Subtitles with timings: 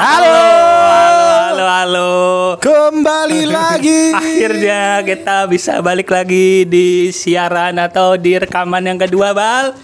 [0.00, 0.32] Halo.
[0.32, 2.12] Halo, halo.
[2.56, 4.16] Kembali lagi.
[4.16, 9.76] Akhirnya kita bisa balik lagi di siaran atau di rekaman yang kedua, Bal.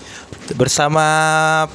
[0.57, 1.05] bersama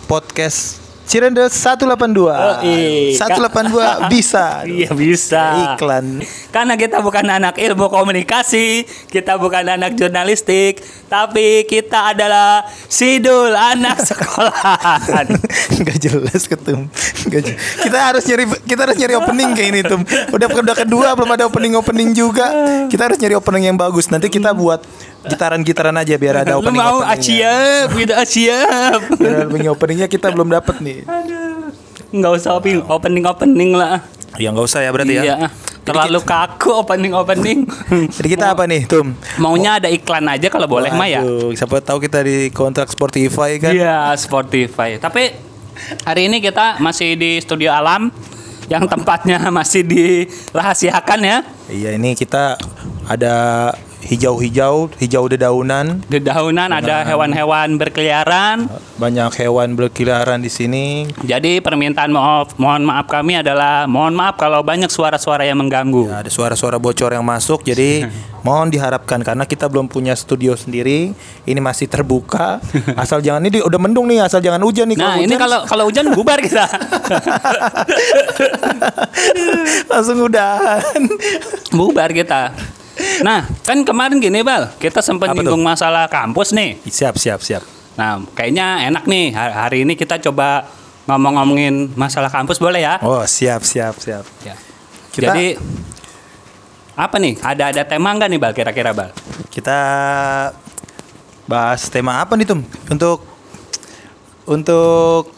[0.10, 2.24] podcast Cirendes 182.
[2.24, 3.20] Oh, iya.
[3.20, 3.68] 182
[4.15, 4.63] bisa.
[4.63, 5.76] Iya bisa.
[5.76, 6.24] Iklan.
[6.49, 10.79] Karena kita bukan anak ilmu komunikasi, kita bukan anak jurnalistik,
[11.12, 15.36] tapi kita adalah sidul anak sekolahan.
[15.83, 16.88] Gak jelas ketum.
[17.28, 20.00] Nggak je- Kita harus nyari kita harus nyari opening kayak ini tuh.
[20.32, 22.48] Udah udah kedua belum ada opening opening juga.
[22.88, 24.08] Kita harus nyari opening yang bagus.
[24.08, 24.80] Nanti kita buat
[25.26, 26.82] gitaran-gitaran aja biar ada Lu opening.
[26.82, 29.02] mau ah, siap, gitu ah, siap.
[29.18, 31.06] Biar opening openingnya kita belum dapat nih.
[32.12, 34.02] Nggak usah opening opening opening lah.
[34.40, 35.24] Ya nggak usah ya berarti ya.
[35.24, 35.36] Iya.
[35.82, 37.66] Terlalu kaku opening opening.
[38.16, 39.18] Jadi kita apa nih, Tum?
[39.42, 41.26] Maunya ada iklan aja kalau boleh mah ya.
[41.58, 43.74] Siapa tahu kita di kontrak Spotify kan?
[43.74, 45.02] Iya, Spotify.
[45.02, 45.34] Tapi
[46.06, 48.14] hari ini kita masih di Studio Alam
[48.70, 51.38] yang tempatnya masih dirahasiakan ya.
[51.68, 52.62] Iya, ini kita
[53.10, 53.35] ada
[54.02, 58.66] hijau-hijau, hijau dedaunan, Di daunan ada hewan-hewan berkeliaran.
[58.98, 61.10] banyak hewan berkeliaran di sini.
[61.26, 66.09] Jadi permintaan maaf, mohon maaf kami adalah mohon maaf kalau banyak suara-suara yang mengganggu.
[66.09, 68.05] Ya, ada suara-suara bocor yang masuk, jadi
[68.45, 71.13] mohon diharapkan karena kita belum punya studio sendiri.
[71.45, 72.61] Ini masih terbuka.
[72.94, 74.97] Asal jangan ini udah mendung nih, asal jangan hujan nih.
[75.02, 76.66] Nah, ini hujan, kalau kalau hujan bubar kita.
[79.91, 81.02] langsung udahan.
[81.73, 82.53] bubar kita.
[83.19, 84.71] Nah, kan kemarin gini, Bal.
[84.75, 86.79] Kita sempat nyinggung masalah kampus nih.
[86.83, 87.63] siap, siap, siap.
[87.93, 90.63] Nah, kayaknya enak nih ha- hari ini kita coba
[91.03, 92.95] ngomong-ngomongin masalah kampus boleh ya?
[93.01, 94.23] Oh, siap, siap, siap.
[94.41, 94.55] Ya.
[95.11, 95.59] Kita- Jadi
[96.93, 97.35] apa nih?
[97.37, 98.53] Ada ada tema nggak nih, Bal?
[98.53, 99.11] Kira-kira, Bal?
[99.49, 99.77] Kita
[101.45, 102.63] bahas tema apa nih, Tum?
[102.87, 103.27] Untuk
[104.45, 105.29] untuk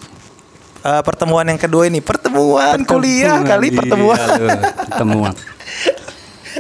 [0.82, 4.18] eh, pertemuan yang kedua ini, pertemuan kuliah kali Iya, pertemuan.
[4.30, 4.48] lu,
[4.88, 5.34] pertemuan.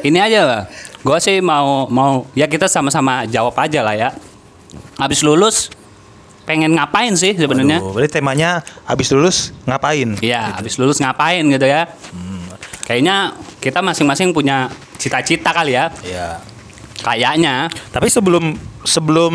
[0.03, 0.61] Ini aja lah.
[1.03, 4.09] Gue sih mau mau ya kita sama-sama jawab aja lah ya.
[4.95, 5.67] Habis lulus
[6.47, 7.83] pengen ngapain sih sebenarnya?
[7.83, 10.15] Berarti temanya habis lulus ngapain?
[10.23, 11.91] Iya, habis lulus ngapain gitu ya?
[12.87, 15.91] Kayaknya kita masing-masing punya cita-cita kali ya.
[16.03, 16.39] Iya.
[17.03, 17.67] Kayaknya.
[17.91, 18.55] Tapi sebelum
[18.87, 19.33] sebelum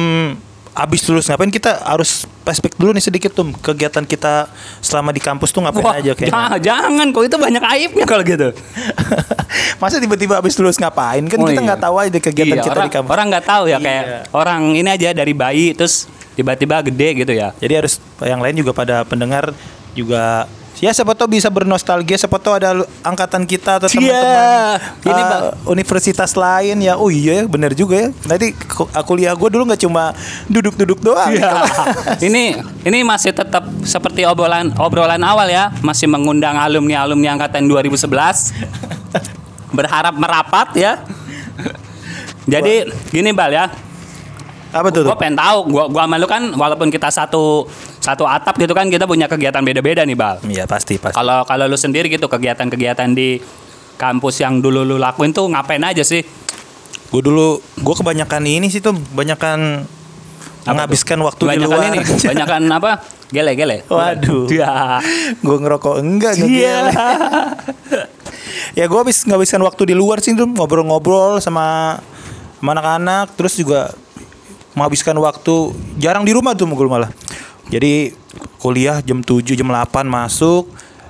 [0.78, 4.46] habis lulus ngapain kita harus flashback dulu nih sedikit tuh kegiatan kita
[4.78, 6.38] selama di kampus tuh ngapain Wah, aja kayaknya.
[6.54, 8.54] ja- jangan kok itu banyak aibnya kalau gitu.
[9.82, 11.22] Masa tiba-tiba habis lulus ngapain?
[11.24, 11.66] Kan Oh, kita iya.
[11.66, 13.10] nggak tahu aja kegiatan Iya, kita orang, di kampus.
[13.10, 14.18] Orang nggak tahu ya kayak Iya.
[14.30, 17.50] orang ini aja dari bayi terus tiba-tiba gede gitu ya.
[17.56, 19.50] Jadi harus yang lain juga pada pendengar
[19.92, 20.46] juga
[20.78, 25.26] ya siapa tahu bisa bernostalgia siapa tahu ada lu- angkatan kita atau teman-teman Ini, uh,
[25.26, 25.42] Bang.
[25.66, 29.82] universitas lain ya oh iya ya bener juga ya nanti ku- kuliah gue dulu nggak
[29.82, 30.14] cuma
[30.46, 31.50] duduk-duduk doang Iya.
[32.26, 38.54] ini ini masih tetap seperti obrolan obrolan awal ya, masih mengundang alumni-alumni angkatan 2011.
[39.68, 40.92] Berharap merapat ya.
[42.48, 43.68] Jadi gini Bal ya,
[44.70, 47.68] apa tuh, gue pengen tahu, gua gua malu kan walaupun kita satu
[48.08, 50.40] satu atap gitu kan kita punya kegiatan beda-beda nih Bal.
[50.48, 53.36] Iya pasti pasti Kalau kalau lu sendiri gitu kegiatan-kegiatan di
[54.00, 56.24] kampus yang dulu lu lakuin tuh ngapain aja sih?
[57.08, 59.80] gue dulu gue kebanyakan ini sih tuh kebanyakan
[60.68, 61.98] menghabiskan waktu di Banyakan luar ini,
[62.32, 62.90] banyakan apa?
[63.32, 63.88] Gele-gele.
[63.88, 64.44] Waduh.
[64.52, 65.00] Ya.
[65.40, 66.44] gue ngerokok enggak Iya.
[66.44, 66.84] ngegel
[68.76, 71.98] ya gue habis ngabisin waktu di luar sih tuh ngobrol-ngobrol sama
[72.60, 73.90] sama anak-anak terus juga
[74.76, 77.10] menghabiskan waktu jarang di rumah tuh gue malah
[77.68, 78.12] jadi
[78.56, 80.68] kuliah jam 7 jam 8 masuk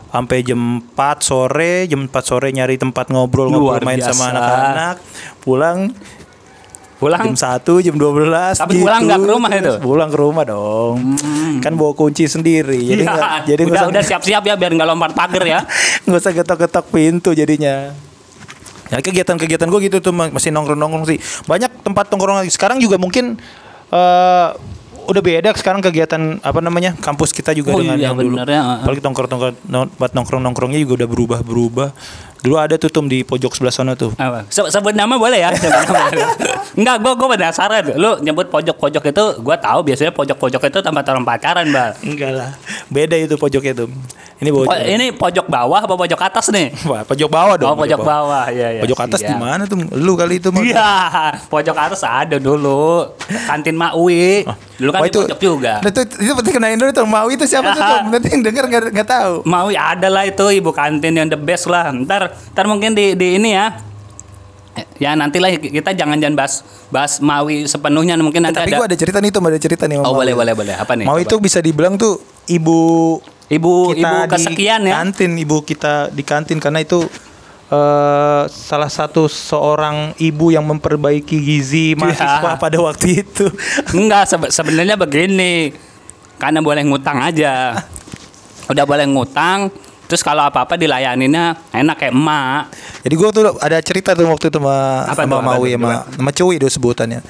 [0.09, 0.59] sampai jam
[0.91, 4.33] 4 sore jam 4 sore nyari tempat ngobrol ngobrol Luar main sama biasa.
[4.33, 4.97] anak-anak.
[5.39, 5.79] Pulang
[6.99, 7.21] Pulang?
[7.23, 9.73] jam 1 jam 12 Tapi pulang nggak ke rumah itu?
[9.79, 10.97] pulang ke rumah dong.
[11.59, 14.89] Kan bawa kunci sendiri jadi Iya, nggak jadi udah usah- udah siap-siap ya biar nggak
[14.89, 15.61] lompat pagar ya.
[16.05, 17.95] nggak usah ketok-ketok pintu jadinya.
[18.89, 21.19] Ya kegiatan-kegiatan gue gitu tuh ma- masih nongkrong-nongkrong sih.
[21.45, 22.51] Banyak tempat nongkrong lagi.
[22.51, 23.39] Sekarang juga mungkin
[23.89, 24.49] eh
[25.09, 28.85] udah beda sekarang kegiatan apa namanya kampus kita juga Oh dengan iya, yang dulu ya,
[28.85, 29.57] apalagi nongkrong-nongkrong
[30.13, 31.89] nongkrong-nongkrongnya juga udah berubah-berubah
[32.39, 34.47] dulu ada tuh tum di pojok sebelah sana tuh Apa?
[34.53, 35.51] Se- sebut nama boleh ya?
[36.79, 37.83] Enggak, gue gue penasaran.
[37.99, 41.99] Lu nyebut pojok-pojok itu, gue tahu biasanya pojok-pojok itu tempat orang pacaran, Bang.
[41.99, 42.51] enggak lah
[42.89, 43.89] beda itu pojoknya tuh
[44.39, 46.71] ini Po- pojok ini pojok bawah apa pojok atas nih?
[46.91, 48.47] Wah, pojok bawah dong Oh, pojok bawah.
[48.49, 48.81] Iya, iya.
[48.81, 50.91] pojok atas di mana tuh lu kali itu mah Iya,
[51.47, 53.11] pojok atas ada dulu.
[53.45, 54.47] Kantin Maui.
[54.79, 55.73] Dulu kan Oh, di pojok juga.
[55.81, 57.83] Nah, itu, itu penting kenalin dulu tuh Maui itu siapa tuh?
[58.13, 59.33] Nanti yang denger nggak nggak tahu.
[59.43, 61.91] Maui ada lah itu ibu kantin yang the best lah.
[61.91, 63.75] Ntar, ntar mungkin di, di ini ya.
[64.97, 68.79] Ya nantilah kita jangan jangan bahas bahas Maui sepenuhnya mungkin nanti Tapi ada.
[68.79, 69.99] gua ada cerita nih tuh, ada cerita nih.
[69.99, 70.31] Oh Maui.
[70.31, 70.75] boleh boleh boleh.
[70.75, 71.03] Apa nih?
[71.03, 71.29] Maui Coba.
[71.29, 74.93] itu bisa dibilang tuh ibu Ibu kita ibu di kesekian ya.
[75.01, 77.01] kantin ibu kita di kantin karena itu
[77.69, 83.49] eh salah satu seorang ibu yang memperbaiki gizi mahasiswa pada waktu itu.
[83.93, 85.73] Enggak sebe- sebenarnya begini.
[86.39, 87.77] Karena boleh ngutang aja.
[88.69, 89.73] Udah boleh ngutang,
[90.07, 92.69] terus kalau apa-apa dilayaninnya enak kayak emak.
[93.01, 96.31] Jadi gua tuh ada cerita tuh waktu itu sama Apa sama apa tuh, sama sama
[96.37, 97.21] Cuy itu sebutannya.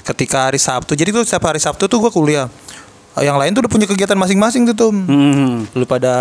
[0.00, 0.96] Ketika hari Sabtu.
[0.96, 2.48] Jadi tuh setiap hari Sabtu tuh gua kuliah.
[3.16, 4.92] Yang lain tuh udah punya kegiatan masing-masing tuh tuh.
[4.92, 5.64] Hmm.
[5.72, 6.14] Lu pada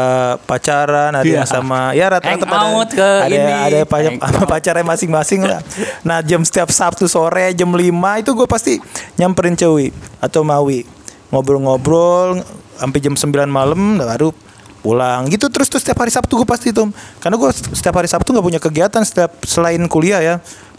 [0.43, 1.43] pacaran, ada Iya.
[1.43, 3.51] yang sama ya rata-rata pada ke ada ini.
[3.51, 4.47] ada pa- Hangout.
[4.51, 5.59] pacarnya masing-masing lah.
[6.01, 7.83] Nah, jam setiap Sabtu sore jam 5
[8.17, 8.79] itu gue pasti
[9.15, 10.87] nyamperin Cewi atau Mawi.
[11.29, 12.39] Ngobrol-ngobrol
[12.75, 14.31] sampai jam 9 malam baru
[14.79, 16.85] pulang gitu terus tuh setiap hari Sabtu gue pasti tuh
[17.17, 20.35] karena gue setiap hari Sabtu nggak punya kegiatan setiap selain kuliah ya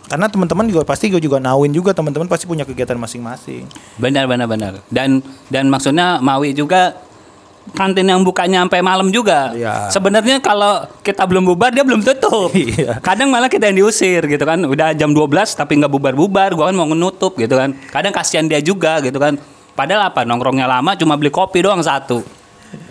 [0.06, 3.66] karena teman-teman juga pasti gue juga nawin juga teman-teman pasti punya kegiatan masing-masing
[3.98, 4.72] Benar benar benar.
[4.86, 5.18] Dan
[5.50, 6.94] dan maksudnya Mawi juga
[7.74, 9.50] kantin yang bukanya sampai malam juga.
[9.50, 9.90] Iya.
[9.90, 12.54] Sebenarnya kalau kita belum bubar dia belum tutup.
[12.66, 12.98] Iya.
[13.02, 14.62] Kadang malah kita yang diusir gitu kan.
[14.62, 17.74] Udah jam 12 tapi nggak bubar-bubar, gua kan mau nutup gitu kan.
[17.90, 19.38] Kadang kasihan dia juga gitu kan.
[19.76, 22.22] Padahal apa nongkrongnya lama cuma beli kopi doang satu.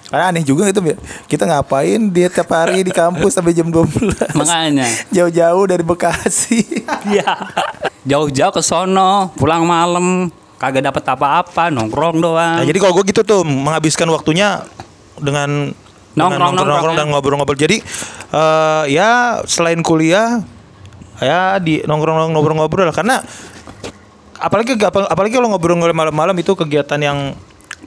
[0.06, 0.98] Karena aneh juga itu ya.
[1.26, 4.86] kita ngapain dia tiap hari di kampus sampai jam 12 Makanya.
[5.10, 6.62] jauh-jauh dari Bekasi
[7.16, 7.26] Iya.
[8.06, 10.30] Jauh-jauh ke sono, pulang malam,
[10.62, 12.62] kagak dapat apa-apa, nongkrong doang.
[12.62, 14.62] Nah, jadi kalau gue gitu tuh menghabiskan waktunya
[15.18, 15.74] dengan
[16.16, 17.00] Nongkrong, nongkrong, ya.
[17.04, 17.60] dan ngobrol-ngobrol.
[17.60, 17.78] Jadi
[18.32, 20.40] eh, ya selain kuliah
[21.20, 23.20] ya di nongkrong ngobrol-ngobrol karena
[24.40, 27.18] apalagi apalagi kalau ngobrol-ngobrol malam-malam itu kegiatan yang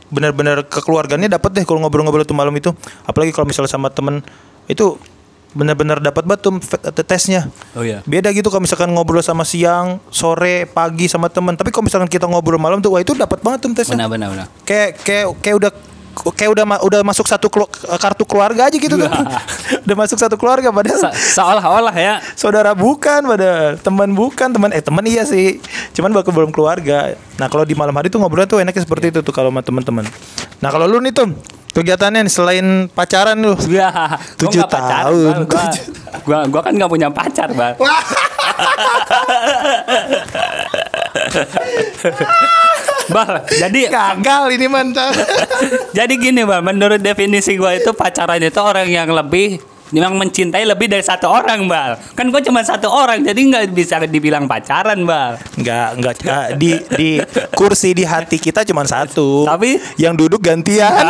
[0.09, 2.71] benar-benar kekeluargaannya dapat deh kalau ngobrol-ngobrol tuh malam itu.
[3.05, 4.23] Apalagi kalau misalnya sama temen
[4.67, 4.97] itu
[5.49, 7.49] benar-benar dapat banget tuh fe- tesnya.
[7.73, 8.05] Oh iya.
[8.05, 11.57] Beda gitu kalau misalkan ngobrol sama siang, sore, pagi sama teman.
[11.57, 14.29] Tapi kalau misalkan kita ngobrol malam tuh wah itu dapat banget tuh tesnya Benar benar
[14.31, 14.47] benar.
[14.63, 15.71] kayak kayak kayak udah
[16.35, 19.09] kayak udah ma- udah masuk satu kelu- kartu keluarga aja gitu tuh.
[19.87, 22.15] udah masuk satu keluarga padahal Se- Seolah-olah ya.
[22.35, 25.61] saudara bukan padahal teman bukan teman eh teman iya sih.
[25.93, 27.15] Cuman bakal belum keluarga.
[27.37, 30.05] Nah kalau di malam hari tuh ngobrol tuh enaknya seperti itu tuh kalau sama teman-teman.
[30.59, 31.31] Nah kalau lu nih tuh
[31.69, 33.55] kegiatannya nih, selain pacaran lu?
[33.71, 35.47] Ya, Tujuh tahun.
[35.47, 35.65] Gua,
[36.27, 37.79] gua, gua kan nggak punya pacar, bang.
[43.09, 45.13] Bal, jadi gagal ini mantan
[45.97, 46.61] jadi gini, bang.
[46.61, 49.57] Menurut definisi gua itu pacaran itu orang yang lebih
[49.89, 51.97] yang mencintai lebih dari satu orang, bal.
[52.13, 55.41] Kan gua cuma satu orang, jadi nggak bisa dibilang pacaran, bal.
[55.57, 56.17] nggak nggak
[56.61, 57.11] di di
[57.57, 60.93] kursi di hati kita cuma satu Tapi- yang duduk gantian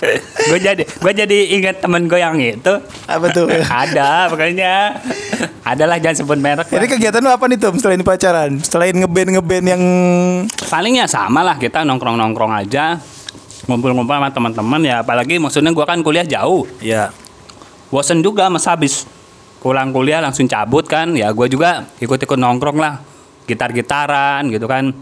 [0.00, 2.74] gue jadi gue jadi ingat temen gue yang itu.
[3.04, 3.46] Apa tuh?
[3.84, 4.96] Ada pokoknya.
[5.60, 6.90] Adalah jangan sebut merek Jadi lah.
[6.96, 8.50] kegiatan lu apa nih Tom selain pacaran?
[8.64, 9.82] Selain ngeband ngeband yang
[10.72, 12.96] palingnya sama lah kita nongkrong nongkrong aja.
[13.68, 16.64] Ngumpul-ngumpul sama teman-teman ya apalagi maksudnya gua kan kuliah jauh.
[16.80, 17.12] Ya
[17.92, 19.04] bosen juga mas habis
[19.60, 21.12] pulang kuliah langsung cabut kan.
[21.12, 23.04] Ya gua juga ikut-ikut nongkrong lah.
[23.44, 24.96] Gitar-gitaran gitu kan.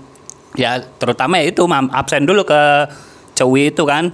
[0.59, 2.61] Ya terutama ya itu absen dulu ke
[3.39, 4.11] cewi itu kan.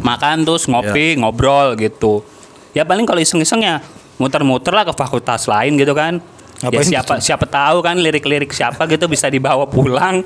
[0.00, 2.24] Makan terus ngopi ngobrol gitu.
[2.72, 3.84] Ya paling kalau iseng-iseng ya
[4.16, 6.24] muter-muter lah ke fakultas lain gitu kan.
[6.64, 10.24] Ya Ngapain siapa siapa tahu kan lirik-lirik siapa gitu bisa dibawa pulang.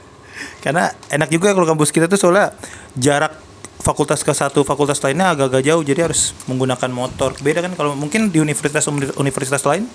[0.64, 2.50] Karena enak juga kalau kampus kita tuh soalnya
[2.98, 3.38] jarak
[3.86, 7.38] fakultas ke satu fakultas lainnya agak-agak jauh jadi harus menggunakan motor.
[7.38, 8.82] Beda kan kalau mungkin di universitas
[9.14, 9.86] universitas lain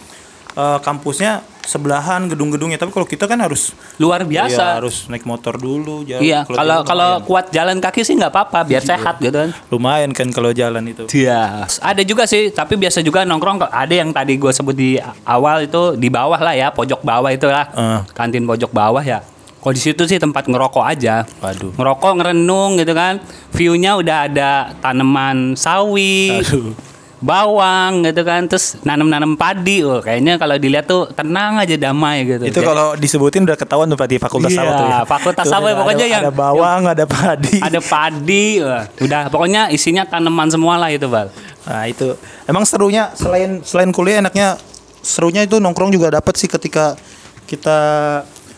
[0.53, 5.61] eh, kampusnya sebelahan gedung-gedungnya tapi kalau kita kan harus luar Iya, biasa harus naik motor
[5.61, 6.21] dulu jalan.
[6.25, 10.27] iya kalau kalau kuat jalan kaki sih nggak apa-apa biar sehat gitu kan lumayan kan
[10.33, 11.05] kalau jalan itu.
[11.13, 11.69] Iya.
[11.79, 13.61] Ada juga sih, tapi biasa juga nongkrong.
[13.69, 17.45] Ada yang tadi gue sebut di awal itu di bawah lah ya, pojok bawah itu
[17.47, 17.69] lah.
[17.71, 17.99] Eh.
[18.11, 19.21] Kantin pojok bawah ya.
[19.61, 21.21] Kalau di situ sih tempat ngerokok aja.
[21.37, 21.77] Waduh.
[21.77, 23.21] Ngerokok, ngerenung gitu kan.
[23.53, 26.73] View-nya udah ada tanaman sawi, Aduh.
[27.21, 28.49] Bawang gitu kan.
[28.49, 29.79] Terus nanam-nanam padi.
[29.81, 32.43] Oh, kayaknya kalau dilihat tuh tenang aja damai gitu.
[32.43, 34.99] Itu kalau disebutin udah ketahuan tuh Pak di fakultas Iya, apa tuh ya.
[35.05, 37.57] fakultas Tuh, apa ya, pokoknya ada, yang- ada bawang, ada padi.
[37.61, 41.29] ada padi, wah, udah pokoknya isinya tanaman semua lah itu, Bal.
[41.61, 42.17] Nah itu
[42.49, 44.57] emang serunya selain selain kuliah enaknya
[44.99, 46.97] serunya itu nongkrong juga dapat sih ketika
[47.45, 47.79] kita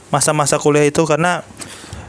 [0.07, 1.43] masa-masa kuliah itu karena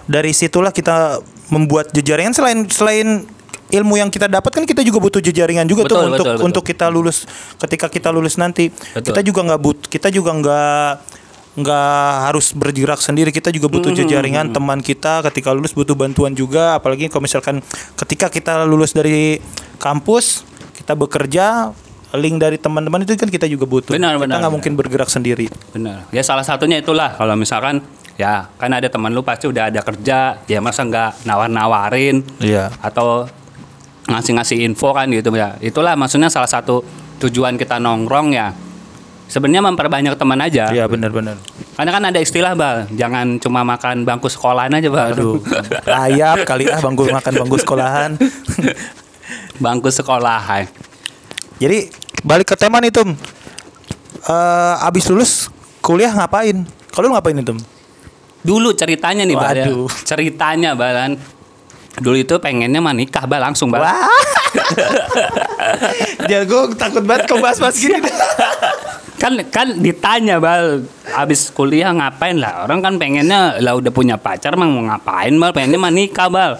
[0.06, 1.18] dari situlah kita
[1.50, 3.26] membuat jejaringan selain selain
[3.74, 6.46] ilmu yang kita dapat kan kita juga butuh jejaringan juga tuh Betul, untuk betul, betul.
[6.46, 7.18] untuk kita lulus.
[7.58, 9.10] Ketika kita lulus nanti Betul.
[9.10, 10.88] kita juga nggak but kita juga nggak
[11.54, 13.30] nggak harus bergerak sendiri.
[13.30, 16.74] Kita juga butuh Hmm, jejaringan teman kita ketika lulus butuh bantuan juga.
[16.74, 17.62] Apalagi kalau misalkan
[17.94, 19.38] ketika kita lulus dari
[19.78, 20.42] kampus
[20.74, 21.70] kita bekerja
[22.14, 23.90] link dari teman-teman itu kan kita juga butuh.
[23.90, 25.50] Benar, kita nggak mungkin bergerak sendiri.
[25.70, 26.06] Benar.
[26.10, 27.14] Ya salah satunya itulah.
[27.14, 27.82] Kalau misalkan
[28.14, 32.22] ya kan ada teman lu pasti udah ada kerja ya masa nggak nawar-nawarin?
[32.38, 32.70] Iya.
[32.78, 33.26] atau
[34.04, 36.84] ngasih-ngasih info kan gitu ya itulah maksudnya salah satu
[37.18, 38.52] tujuan kita nongkrong ya
[39.24, 41.40] sebenarnya memperbanyak teman aja Iya benar-benar.
[41.74, 45.40] karena kan ada istilah bal jangan cuma makan bangku sekolahan aja bal Aduh,
[45.84, 48.10] layap kali ah bangku makan bangku sekolahan.
[49.64, 50.68] bangku sekolahan
[51.56, 51.86] Jadi
[52.20, 53.14] balik ke tema nih Tum.
[54.24, 55.32] Eh abis lulus
[55.78, 56.66] kuliah ngapain?
[56.90, 57.58] Kalau lu ngapain nih Tum?
[58.44, 59.64] dulu ceritanya nih bal ya.
[59.64, 59.88] Waduh.
[60.04, 61.16] ceritanya balan
[61.96, 63.94] dulu itu pengennya mah nikah bal langsung bal Wah.
[66.44, 67.96] Gue takut banget kau bahas-bahas gini.
[69.14, 70.84] kan kan ditanya bal
[71.14, 75.50] abis kuliah ngapain lah orang kan pengennya lah udah punya pacar mah mau ngapain bal
[75.50, 76.52] pengennya mah nikah bal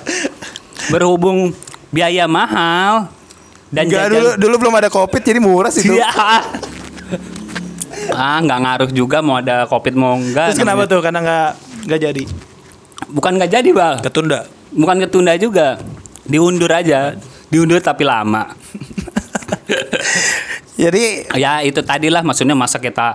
[0.88, 1.53] berhubung
[1.91, 3.11] biaya mahal
[3.69, 5.95] dan Enggak jajan- dulu dulu belum ada covid jadi murah sih tuh.
[5.95, 6.09] Iya.
[8.11, 11.00] ah nggak ngaruh juga mau ada covid mau enggak Terus kenapa namanya- tuh?
[11.03, 11.49] Karena nggak
[11.85, 12.23] nggak jadi.
[13.07, 14.41] bukan nggak jadi bal Ketunda.
[14.75, 15.78] Bukan ketunda juga.
[16.26, 17.14] Diundur aja.
[17.49, 18.50] Diundur tapi lama.
[20.83, 23.14] Jadi ya itu tadilah maksudnya masa kita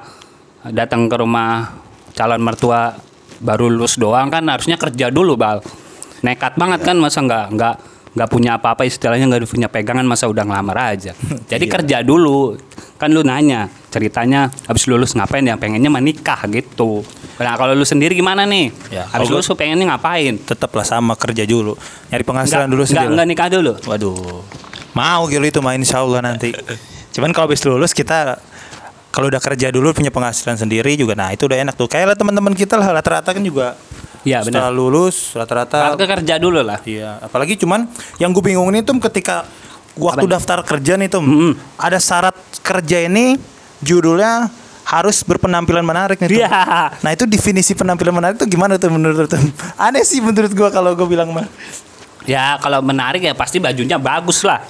[0.71, 1.75] datang ke rumah
[2.15, 2.95] calon mertua
[3.39, 5.59] baru lulus doang kan harusnya kerja dulu bal.
[6.23, 7.75] Nekat banget kan masa nggak nggak
[8.09, 11.13] nggak punya apa-apa istilahnya nggak punya pegangan masa udah ngelamar aja
[11.51, 11.73] jadi Iya.
[11.77, 12.57] kerja dulu
[12.97, 17.05] kan lu nanya ceritanya habis lulus ngapain ya pengennya menikah gitu
[17.39, 21.45] nah kalau lu sendiri gimana nih Ya, habis lulus lu pengennya ngapain tetaplah sama kerja
[21.45, 21.77] dulu.
[22.09, 23.13] Nyari penghasilan dulu nggak, sendiri.
[23.15, 24.41] nggak nikah dulu Waduh.
[24.91, 26.51] Mau gitu itu main insya Allah nanti.
[27.15, 28.41] Cuman kalau habis lulus kita
[29.09, 31.87] kalau udah kerja dulu punya penghasilan sendiri juga nah itu udah enak tuh.
[31.87, 33.79] Kayak teman-teman kita lah rata-rata kan juga
[34.21, 34.67] Iya, benar.
[34.67, 38.99] setelah lulus rata-rata Rata kerja dulu lah Iya, apalagi cuman yang gue bingung ini tuh
[38.99, 39.47] ketika
[39.95, 40.35] waktu Apanya?
[40.39, 41.51] daftar kerja nih tuh Mm-mm.
[41.75, 43.39] ada syarat kerja ini
[43.79, 44.47] judulnya
[44.83, 46.39] harus berpenampilan menarik nih tuh.
[46.41, 46.49] Iya.
[46.99, 49.37] Nah itu definisi penampilan menarik tuh gimana tuh menurut tuh?
[49.77, 51.45] Aneh sih menurut gua kalau gue bilang mah.
[52.29, 54.61] Ya kalau menarik ya pasti bajunya bagus lah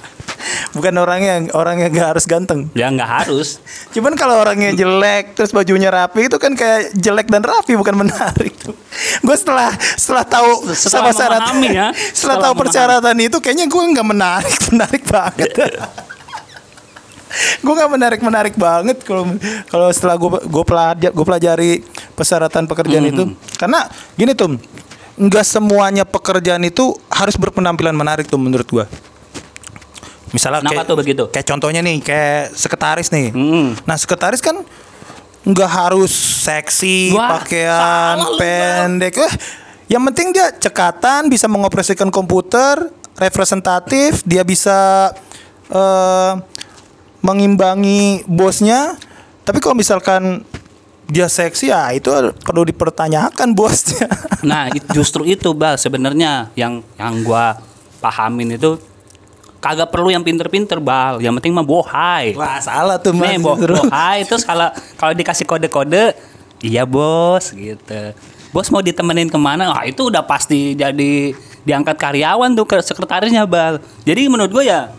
[0.70, 2.72] Bukan orangnya orangnya gak harus ganteng.
[2.72, 3.60] ya nggak harus
[3.94, 8.56] Cuman kalau orangnya jelek terus bajunya rapi itu kan kayak jelek dan rapi bukan menarik
[8.56, 8.72] tuh.
[9.20, 11.50] Gue setelah setelah tahu Setelah sama syarat ya.
[11.52, 12.62] setelah, Setelah tahu memahami.
[12.62, 15.50] persyaratan itu kayaknya gue nggak menarik menarik banget.
[17.60, 19.22] gue nggak menarik menarik banget kalau
[19.68, 21.70] kalau setelah gue gue pelajari gue pelajari
[22.12, 23.54] persyaratan pekerjaan itu Mm-hmm.
[23.54, 23.86] karena
[24.16, 24.58] gini tuh
[25.20, 28.86] nggak semuanya pekerjaan itu harus berpenampilan menarik tuh menurut gue.
[30.32, 31.24] Misalnya Kenapa kayak, tuh begitu?
[31.28, 33.28] kayak contohnya nih kayak sekretaris nih.
[33.34, 33.76] Mm.
[33.84, 34.64] Nah sekretaris kan
[35.44, 36.12] nggak harus
[36.46, 39.20] seksi, Wah, pakaian salah pendek.
[39.20, 39.32] Eh,
[39.92, 42.88] yang penting dia cekatan, bisa mengoperasikan komputer,
[43.20, 45.10] representatif, dia bisa
[45.68, 46.32] eh,
[47.20, 48.96] mengimbangi bosnya.
[49.44, 50.46] Tapi kalau misalkan
[51.10, 52.08] dia seksi ya itu
[52.40, 54.06] perlu dipertanyakan bosnya.
[54.40, 57.58] Nah, it- justru itu bal sebenarnya yang yang gua
[57.98, 58.78] pahamin itu
[59.58, 62.32] kagak perlu yang pinter-pinter bal, yang penting mah bohai.
[62.32, 63.28] Wah salah tuh mas.
[63.28, 63.76] Nih Justru.
[63.76, 66.16] bohai terus kalau kalau dikasih kode-kode,
[66.60, 68.16] iya bos gitu.
[68.50, 69.68] Bos mau ditemenin ke mana?
[69.70, 73.78] Wah itu udah pasti jadi diangkat karyawan tuh ke sekretarisnya bal.
[74.02, 74.90] Jadi menurut gue ya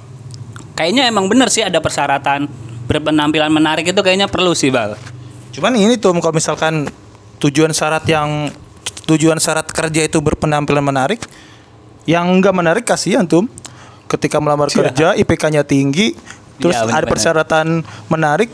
[0.72, 2.46] kayaknya emang bener sih ada persyaratan
[2.86, 4.94] berpenampilan menarik itu kayaknya perlu sih bal.
[5.52, 6.88] Cuman ini tuh kalau misalkan
[7.44, 8.52] tujuan syarat yang
[9.06, 11.20] tujuan syarat kerja itu berpenampilan menarik,
[12.08, 13.46] yang enggak menarik kasihan tuh.
[14.08, 16.12] Ketika melamar kerja IPK-nya tinggi,
[16.60, 17.80] terus Iya, ada persyaratan
[18.12, 18.52] menarik,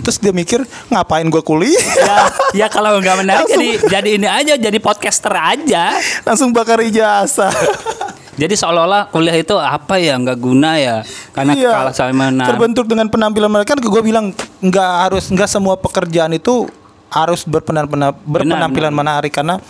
[0.00, 1.76] terus dia mikir ngapain gua kuliah?
[1.76, 2.16] ya,
[2.56, 3.60] ya kalau nggak menarik Langsung.
[3.60, 5.92] jadi jadi ini aja jadi podcaster aja.
[6.24, 7.52] Langsung bakar ijazah.
[8.34, 10.96] Jadi seolah-olah kuliah itu apa ya nggak guna ya
[11.30, 11.70] karena Iya.
[11.70, 12.34] kalah sama.
[12.44, 16.66] Terbentuk dengan penampilan mereka kan gue bilang nggak harus nggak semua pekerjaan itu
[17.08, 19.00] harus berpenampilan berpenampilan benar.
[19.22, 19.62] menarik karena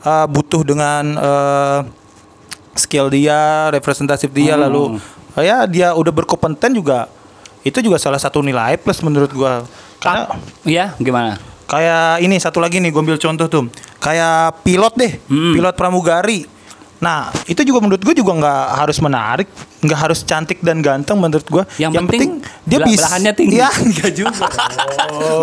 [0.00, 1.78] uh, butuh dengan uh,
[2.74, 4.62] skill dia, representatif dia Hmm.
[4.62, 4.82] lalu
[5.34, 7.10] uh, ya dia udah berkompeten juga
[7.60, 9.66] itu juga salah satu nilai plus menurut gua.
[9.98, 11.38] Karena Ya gimana?
[11.64, 13.64] kayak ini satu lagi nih gue ambil contoh tuh
[13.96, 15.54] kayak pilot deh Hmm.
[15.54, 16.44] pilot pramugari
[17.02, 19.50] nah itu juga menurut gue juga nggak harus menarik
[19.82, 22.30] nggak harus cantik dan ganteng menurut gue Yang penting
[22.62, 23.58] dia bela- bisa belahannya tinggi.
[23.58, 24.46] ya nggak juga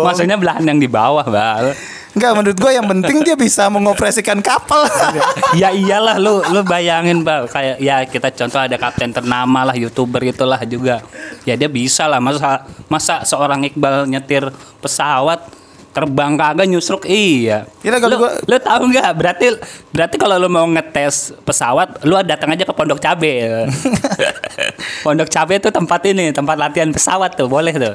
[0.02, 1.76] Maksudnya belahan yang di bawah, Bal.
[2.10, 4.82] nggak menurut gue yang penting dia bisa mengoperasikan kapal
[5.60, 7.46] ya iyalah lu lu bayangin, Bal.
[7.46, 11.04] Kayak ya kita contoh ada kapten ternama lah, YouTuber itulah juga.
[11.44, 14.48] Ya dia bisa lah masa masa seorang Iqbal nyetir
[14.80, 15.59] pesawat
[15.90, 17.66] terbang kagak nyusruk iya.
[17.82, 19.10] Iya, kalau lu, gua- lu tahu nggak?
[19.12, 19.46] Berarti
[19.90, 23.66] berarti kalau lu mau ngetes pesawat, lu datang aja ke Pondok Cabe.
[25.04, 27.94] Pondok Cabe itu tempat ini, tempat latihan pesawat tuh, boleh tuh.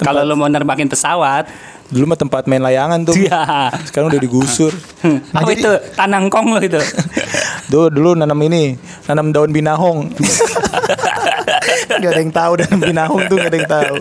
[0.00, 1.44] Kalau lu mau nerbangin pesawat,
[1.88, 3.16] Dulu mah tempat main layangan tuh.
[3.16, 3.72] Iya.
[3.88, 4.68] Sekarang udah digusur.
[5.00, 6.76] Nah, Apa jadi- itu tanangkong lo itu?
[7.64, 8.76] Dulu dulu nanam ini,
[9.08, 10.12] nanam daun binahong.
[11.88, 13.94] gak ada yang tahu daun binahong tuh gak ada yang tahu.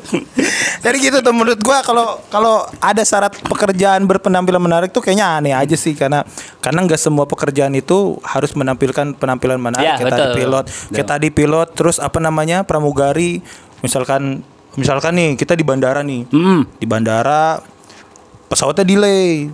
[0.78, 5.54] Jadi gitu tuh menurut gua kalau kalau ada syarat pekerjaan berpenampilan menarik tuh kayaknya aneh
[5.54, 6.22] aja sih karena
[6.62, 10.36] karena nggak semua pekerjaan itu harus menampilkan penampilan menarik Ya, tadi betul.
[10.38, 13.42] pilot, kayak tadi pilot terus apa namanya pramugari
[13.82, 14.44] misalkan
[14.78, 16.30] misalkan nih kita di bandara nih.
[16.30, 16.66] Hmm.
[16.78, 17.62] Di bandara
[18.48, 19.50] pesawatnya delay.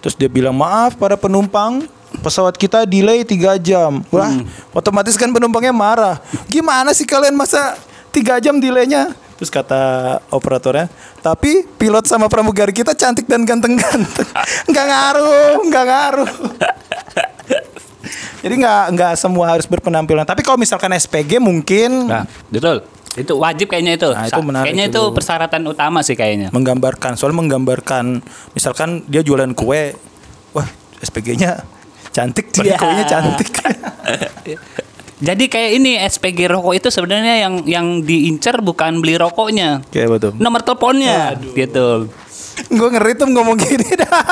[0.00, 1.84] Terus dia bilang maaf para penumpang
[2.22, 4.00] pesawat kita delay 3 jam.
[4.14, 4.30] Wah,
[4.72, 6.16] otomatis kan penumpangnya marah.
[6.46, 7.74] Gimana sih kalian masa
[8.14, 9.12] 3 jam delaynya?
[9.36, 10.88] Terus kata operatornya,
[11.20, 14.28] tapi pilot sama pramugari kita cantik dan ganteng-ganteng.
[14.72, 16.32] Nggak ngaruh, nggak ngaruh.
[18.40, 20.22] Jadi nggak nggak semua harus berpenampilan.
[20.22, 22.86] Tapi kalau misalkan SPG mungkin Nah, betul.
[23.12, 24.08] Itu wajib kayaknya itu.
[24.12, 25.12] Nah, itu menarik kayaknya itu itu.
[25.12, 26.48] persyaratan utama sih kayaknya.
[26.52, 28.20] menggambarkan soal menggambarkan
[28.52, 29.96] misalkan dia jualan kue
[30.52, 30.68] wah
[31.00, 31.64] SPG-nya
[32.12, 32.76] cantik Iya.
[32.76, 33.48] kuenya cantik
[35.16, 40.30] Jadi kayak ini SPG rokok itu sebenarnya yang yang diincar bukan beli rokoknya, kayak betul
[40.36, 41.40] nomor teleponnya.
[41.50, 42.12] Gitu.
[42.66, 44.12] gue ngeri tuh ngomong gini dah.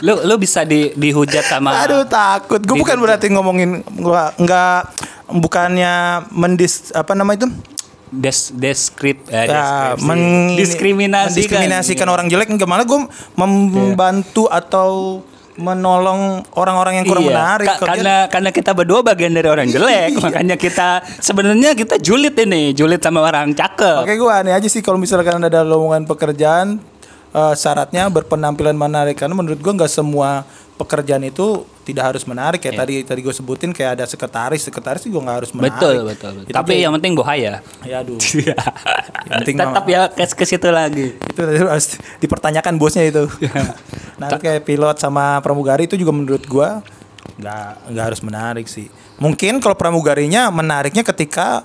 [0.00, 2.56] Lu lu bisa di dihujat sama aduh takut.
[2.56, 4.96] Gue bukan berarti ngomongin gua nggak
[5.30, 7.44] bukannya mendis apa nama itu?
[8.08, 9.60] Des deskrip eh, Ya,
[9.92, 10.02] deskripsi.
[10.02, 12.48] meng- diskriminasi mendiskriminasikan orang jelek.
[12.48, 13.00] Enggak malah gue
[13.36, 15.20] membantu atau
[15.56, 16.20] menolong
[16.52, 19.66] orang-orang yang kurang Iya, menarik ka- Kalau dia- karena karena kita berdua bagian dari orang
[19.66, 20.20] jelek, Iya.
[20.20, 24.04] makanya kita sebenarnya kita julid ini, julid sama orang cakep.
[24.04, 26.78] Oke gue aneh aja sih kalau misalkan ada lowongan pekerjaan
[27.30, 32.76] eh, syaratnya berpenampilan menarik karena menurut gue nggak semua pekerjaan itu tidak harus menarik kayak
[32.76, 35.70] tadi tadi gue sebutin kayak ada sekretaris sekretaris juga nggak harus menarik.
[35.70, 35.80] Iya.
[35.80, 36.44] Betul, betul, betul.
[36.44, 37.52] Itu Tapi kayak- yang penting bohaya.
[37.82, 38.18] ya aduh
[39.28, 41.06] Yang penting Tetap ya ke, ke situ lagi.
[41.14, 41.86] itu harus
[42.18, 43.24] dipertanyakan bosnya itu.
[44.20, 46.68] nah itu kayak pilot sama pramugari itu juga menurut gue
[47.36, 48.88] nggak nggak harus menarik sih.
[49.16, 51.60] Mungkin kalau pramugarinya menariknya ketika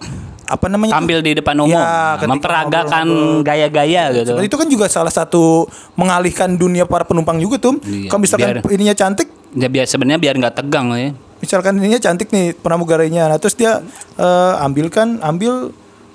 [0.46, 0.96] apa namanya?
[0.96, 3.08] Tampil di depan umum, Ya, ketika memperagakan
[3.42, 4.30] gaya-gaya gitu.
[4.30, 7.80] Sebenarnya itu kan juga salah satu mengalihkan dunia para penumpang juga tuh.
[7.82, 11.16] Iya, Kalau misalkan biar- ininya cantik, Ya biar sebenarnya biar nggak tegang ya.
[11.36, 13.84] misalkan ininya cantik nih pramugarinya, nah terus dia
[14.18, 15.70] eh, ambilkan ambil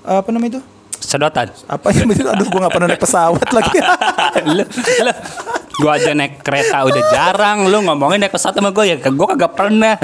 [0.05, 0.63] eh, apa namanya itu?
[1.01, 1.49] Sedotan.
[1.65, 2.29] Apa yang itu?
[2.29, 3.79] Aduh, gua nggak pernah naik pesawat lagi.
[5.81, 9.57] gua aja naik kereta udah jarang, lu ngomongin naik pesawat sama gue ya, gue kagak
[9.57, 9.97] pernah.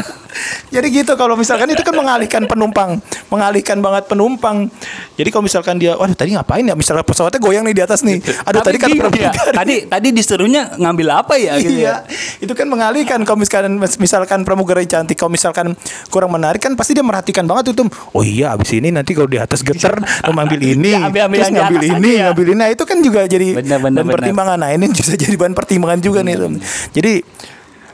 [0.72, 4.68] Jadi gitu kalau misalkan itu kan mengalihkan penumpang, mengalihkan banget penumpang.
[5.16, 6.74] Jadi kalau misalkan dia, waduh tadi ngapain ya?
[6.76, 8.20] Misalnya pesawatnya goyang nih di atas nih.
[8.44, 9.36] Aduh tadi kan ya, pramugari.
[9.52, 12.04] tadi tadi disuruhnya ngambil apa ya gitu ya.
[12.04, 15.72] Iya, itu kan mengalihkan kalau misalkan misalkan pramugari cantik, kalau misalkan
[16.12, 17.74] kurang menarik kan pasti dia merhatikan banget tuh.
[17.76, 17.88] Tum.
[18.16, 20.00] Oh iya, abis ini nanti kalau di atas geter
[20.32, 22.22] mau ambil ini, Ya, ambil-ambil terus yang di ngambil ini, ya.
[22.30, 22.56] ngambil ini.
[22.56, 24.14] Nah, itu kan juga jadi benar, bahan benar.
[24.16, 24.56] pertimbangan.
[24.56, 25.65] Nah, ini bisa jadi bahan pertimbangan
[26.00, 26.54] juga nih, Tum.
[26.94, 27.20] Jadi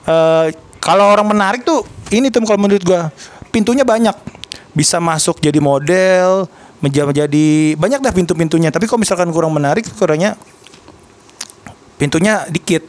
[0.07, 0.47] eh,
[0.83, 3.09] kalau orang menarik tuh ini tuh kalau menurut gua
[3.49, 4.15] pintunya banyak.
[4.73, 6.49] Bisa masuk jadi model,
[6.81, 8.73] menjadi banyak dah pintu-pintunya.
[8.73, 10.33] Tapi kalau misalkan kurang menarik, kurangnya
[12.01, 12.81] pintunya dikit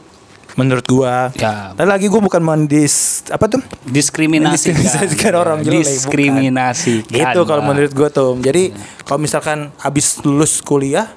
[0.56, 1.28] menurut gua.
[1.36, 1.76] Ya.
[1.76, 3.60] Dan lagi gua bukan mendis apa tuh?
[3.84, 4.72] Diskriminasi.
[4.72, 5.92] Mendiskriminasikan orang jelek, bukan.
[5.92, 6.94] Diskriminasi.
[7.04, 8.40] Gitu kalau menurut gua tuh.
[8.40, 8.72] Jadi
[9.04, 11.12] kalau misalkan habis lulus kuliah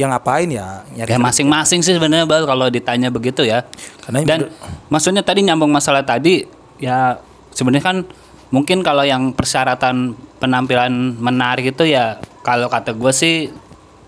[0.00, 3.68] yang ngapain ya nyari Ya masing-masing sih sebenarnya Bal kalau ditanya begitu ya.
[4.00, 4.40] Karena Dan
[4.88, 6.48] maksudnya tadi nyambung masalah tadi
[6.80, 7.20] ya
[7.52, 7.96] sebenarnya kan
[8.48, 10.88] mungkin kalau yang persyaratan penampilan
[11.20, 13.52] menarik itu ya kalau kata gue sih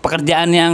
[0.01, 0.73] pekerjaan yang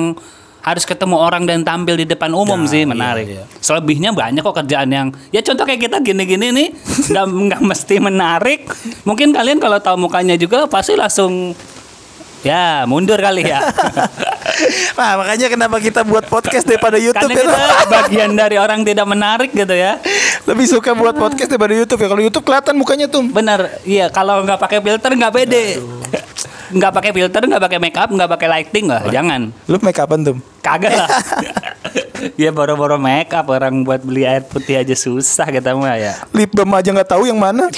[0.60, 3.28] harus ketemu orang dan tampil di depan umum Ya, sih iya, menarik.
[3.28, 3.44] iya.
[3.60, 6.68] Selebihnya banyak kok kerjaan yang ya contoh kayak kita gini-gini nih
[7.12, 8.68] nggak nggak mesti menarik.
[9.04, 11.56] Mungkin kalian kalau tahu mukanya juga pasti langsung
[12.46, 13.60] ya mundur kali ya.
[15.00, 17.48] Nah, makanya kenapa kita buat podcast daripada YouTube Karena ya.
[17.48, 19.96] kita bagian dari orang tidak menarik gitu ya.
[20.44, 22.08] Lebih suka buat podcast daripada YouTube ya.
[22.12, 23.24] Kalau YouTube kelihatan mukanya tuh.
[23.24, 25.80] Bener, iya kalau nggak pakai filter nggak pede.
[26.70, 29.50] Nggak pakai filter, nggak pakai make up, nggak pakai lighting lah, jangan.
[29.66, 30.38] Lu make upan tuh.
[30.60, 31.10] Kagak lah.
[32.42, 36.14] ya boro-boro make up orang buat beli air putih aja susah kita mah ya.
[36.36, 37.72] Lip balm aja nggak tahu yang mana.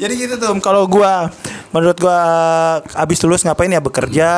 [0.00, 0.56] Jadi gitu tuh.
[0.64, 1.28] Kalau gua
[1.70, 2.18] menurut gua
[2.94, 4.30] abis lulus ngapain ya bekerja.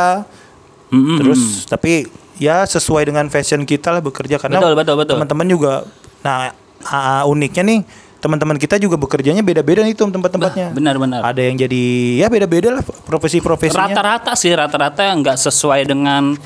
[0.92, 1.16] Mm-mm.
[1.20, 5.14] Terus tapi ya sesuai dengan fashion kita lah bekerja karena Betul, betul, betul.
[5.16, 5.72] teman-teman juga
[6.20, 6.52] nah
[6.84, 7.80] ah, uniknya nih
[8.22, 10.70] teman-teman kita juga bekerjanya beda-beda nih tuh tempat-tempatnya.
[10.70, 11.26] Benar-benar.
[11.26, 11.84] Ada yang jadi
[12.22, 13.90] ya beda-beda lah profesi-profesinya.
[13.90, 16.38] Rata-rata sih rata-rata nggak sesuai dengan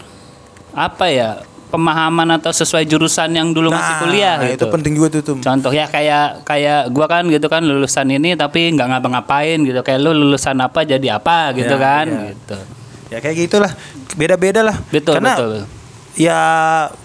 [0.72, 4.64] apa ya pemahaman atau sesuai jurusan yang dulu masih kuliah nah, gitu.
[4.64, 5.36] itu penting juga tuh tuh.
[5.42, 9.80] Contoh ya kayak kayak gua kan gitu kan lulusan ini tapi nggak ngapa-ngapain gitu.
[9.82, 12.22] Kayak lu lulusan apa jadi apa gitu Ya, kan ya.
[12.32, 12.56] gitu.
[13.06, 13.72] Ya kayak gitulah.
[14.16, 14.76] Beda-beda lah.
[14.90, 15.52] Betul, Karena betul.
[16.16, 16.40] Ya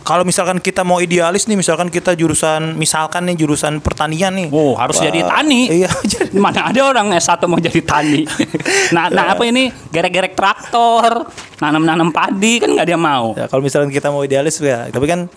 [0.08, 4.48] kalau misalkan kita mau idealis nih, misalkan kita jurusan misalkan nih jurusan pertanian nih.
[4.50, 5.62] Oh, harus Wah, jadi tani.
[5.70, 5.90] Iya,
[6.44, 8.24] Mana ada orang S1 mau jadi tani.
[8.96, 11.28] nah, nah apa ini gerek-gerek traktor,
[11.60, 13.36] nanam-nanam padi kan nggak dia mau.
[13.36, 15.28] Ya, kalau misalkan kita mau idealis ya, tapi kan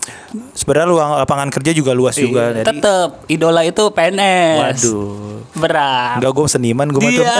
[0.54, 2.54] sebenarnya luang lapangan kerja juga luas juga.
[2.54, 4.58] Jadi, Tetep idola itu PNS.
[4.58, 5.33] waduh.
[5.54, 6.18] Berat.
[6.18, 7.24] Enggak gue seniman gue mah tuh.
[7.24, 7.38] Dia.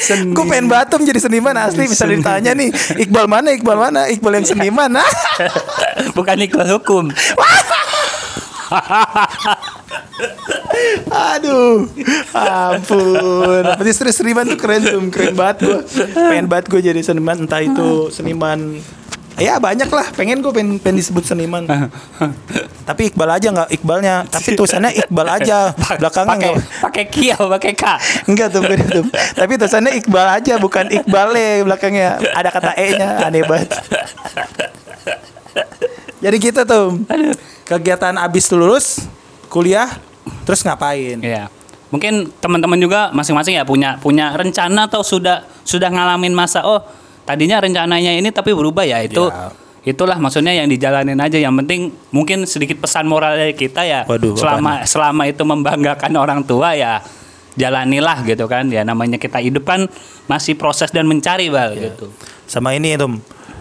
[0.00, 0.32] Seni.
[0.32, 2.72] Gue pengen batum jadi seniman asli bisa ditanya nih
[3.04, 5.04] Iqbal mana Iqbal mana Iqbal yang seniman ah?
[6.16, 7.12] Bukan ikhlas hukum.
[11.10, 11.90] Aduh
[12.30, 15.78] Ampun Tapi serius seniman tuh keren tuh Keren banget gue
[16.14, 18.78] Pengen banget gue jadi seniman Entah itu seniman
[19.38, 20.06] Ya banyak lah.
[20.16, 21.68] Pengen gue pengen, pengen disebut seniman.
[22.88, 24.26] Tapi Iqbal aja nggak Iqbalnya.
[24.26, 25.70] Tapi tulisannya Iqbal aja.
[26.00, 27.84] Belakangnya pakai nggak pakai K.
[28.26, 29.00] Enggak tuh itu
[29.38, 31.28] Tapi tulisannya Iqbal aja Bukan Iqbal
[31.62, 32.18] belakangnya.
[32.34, 33.70] Ada kata E nya Aneh banget.
[36.18, 36.98] Jadi kita tuh.
[37.70, 39.06] Kegiatan abis lulus
[39.46, 39.86] Kuliah
[40.44, 41.18] Terus ngapain?
[41.22, 41.46] Iya.
[41.90, 46.86] Mungkin teman-teman juga masing-masing ya punya punya rencana atau sudah sudah ngalamin masa oh
[47.22, 49.50] tadinya rencananya ini tapi berubah ya itu Ya.
[49.80, 51.36] itulah maksudnya yang dijalanin aja.
[51.36, 51.80] Yang penting
[52.10, 57.00] mungkin sedikit pesan moral dari kita ya Waduh, selama selama itu membanggakan orang tua ya
[57.56, 58.68] jalanilah gitu kan.
[58.68, 59.88] Ya namanya kita hidup kan
[60.28, 61.90] masih proses dan mencari bal Ya.
[61.90, 62.12] gitu.
[62.44, 63.16] Sama ini tuh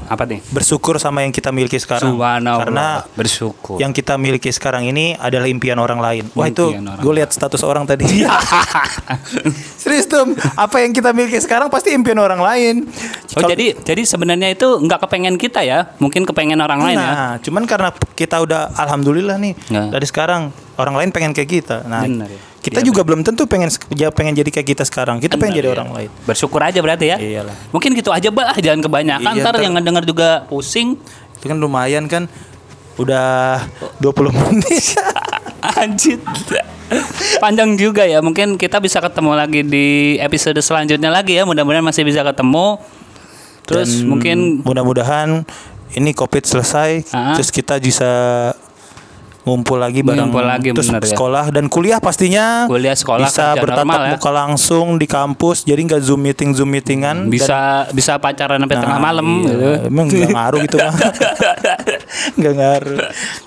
[0.10, 4.84] apa nih Bersyukur sama yang kita miliki sekarang Subhanallah Karena bersyukur yang kita miliki sekarang
[4.84, 6.26] ini adalah impian orang lain.
[6.34, 8.04] Wah itu Impian orang gue lihat status orang tadi.
[9.82, 12.76] Serius tuh, apa yang kita miliki sekarang pasti impian orang lain.
[12.86, 17.10] Oh Kalau- jadi jadi sebenarnya itu nggak kepengen kita ya, mungkin kepengen orang lain ya.
[17.10, 19.88] Nah, cuman karena kita udah alhamdulillah nih Nah.
[19.90, 21.84] dari sekarang orang lain pengen kayak kita.
[21.84, 22.40] Nah, Benar ya.
[22.64, 25.20] kita Iya, juga belum tentu pengen ya pengen jadi kayak kita sekarang.
[25.20, 25.76] Kita pengen Benar, jadi iya.
[25.76, 26.10] orang lain.
[26.24, 27.18] Bersyukur aja berarti ya.
[27.20, 27.56] Iyalah.
[27.70, 29.34] Mungkin gitu aja bah, jangan kebanyakan.
[29.36, 30.96] Iya, ntar ntar- yang ngedenger juga pusing.
[31.36, 32.32] Itu kan lumayan kan
[32.96, 33.60] udah
[34.00, 34.96] 20 menit.
[35.80, 36.20] Anjir.
[37.38, 38.20] Panjang juga ya.
[38.20, 39.88] Mungkin kita bisa ketemu lagi di
[40.18, 41.44] episode selanjutnya lagi ya.
[41.44, 42.80] Mudah-mudahan masih bisa ketemu.
[43.64, 45.46] Terus Dan mungkin mudah-mudahan
[45.94, 47.34] ini covid selesai Ah.
[47.34, 48.10] terus kita bisa
[49.48, 51.10] ngumpul lagi bareng Ngumpul lagi, terus bener ya.
[51.16, 54.12] sekolah dan kuliah pastinya Kuliah, sekolah, bisa kerja bertatap normal ya.
[54.20, 59.00] muka langsung di kampus jadi nggak zoom meeting zoom meetingan bisa bisa pacaran sampai tengah
[59.00, 59.48] malam iya.
[59.48, 59.70] gitu.
[59.88, 60.94] emang nggak ngaruh gitu mah
[62.40, 62.98] nggak ngaruh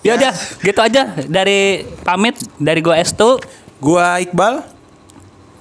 [0.01, 3.37] Ya udah, gitu aja dari pamit dari gua Estu
[3.79, 4.65] gua Iqbal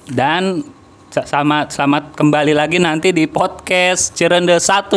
[0.07, 0.63] dan
[1.11, 4.95] sa- selamat selamat kembali lagi nanti di podcast Cirende 182.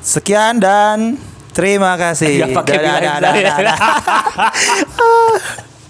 [0.00, 1.20] sekian dan
[1.58, 3.74] terima kasih Nggak pakai bilang saya.